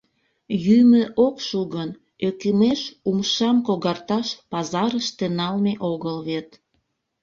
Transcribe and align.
Йӱмӧ 0.65 1.03
ок 1.25 1.35
шу 1.47 1.59
гын, 1.73 1.89
ӧкымеш 2.27 2.81
умшам 3.09 3.57
когарташ 3.67 4.27
пазарыште 4.51 5.25
налме 5.37 5.73
огыл 5.91 6.17
вет. 6.27 6.49